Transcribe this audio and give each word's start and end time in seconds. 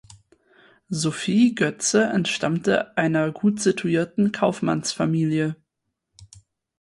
Sofie 0.89 1.53
Götze 1.53 2.05
entstammte 2.05 2.97
einer 2.97 3.31
gutsituierten 3.31 4.31
Kaufmannsfamilie. 4.31 5.55